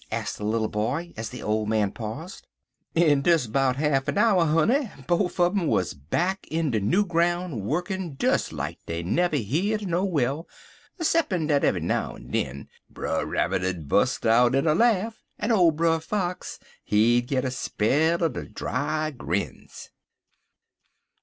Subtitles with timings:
[0.11, 2.47] asked the little boy, as the old man paused.
[2.95, 7.05] "In des 'bout half 'n hour, honey, bofe un um wuz back in de new
[7.05, 10.47] groun' wukkin' des like dey never heer'd er no well,
[10.99, 15.99] ceppin' dat eve'y now'n den Brer Rabbit'd bust out in er laff, en old Brer
[15.99, 19.91] Fox, he'd git a spell er de dry grins."